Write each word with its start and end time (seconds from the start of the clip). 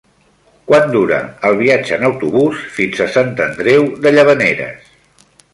Quant 0.69 0.87
dura 0.95 1.19
el 1.49 1.57
viatge 1.59 1.99
en 2.01 2.07
autobús 2.09 2.65
fins 2.79 3.05
a 3.05 3.09
Sant 3.19 3.31
Andreu 3.49 3.89
de 4.07 4.15
Llavaneres? 4.17 4.93